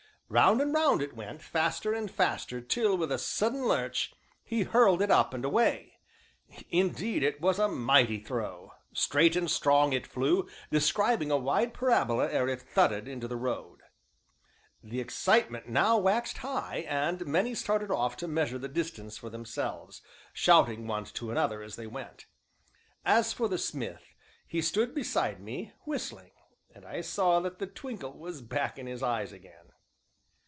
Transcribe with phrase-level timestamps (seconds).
[0.33, 4.13] Round and round it went, faster and faster, till, with a sudden lurch,
[4.45, 5.99] he hurled it up and away.
[6.69, 8.71] Indeed it was a mighty throw!
[8.93, 13.81] Straight and strong it flew, describing a wide parabola ere it thudded into the road.
[14.81, 20.01] The excitement now waxed high, and many started off to measure the distance for themselves,
[20.31, 22.27] shouting one to another as they went.
[23.03, 24.13] As for the smith,
[24.47, 26.31] he stood beside me, whistling,
[26.73, 29.55] and I saw that the twinkle was back in his eyes again.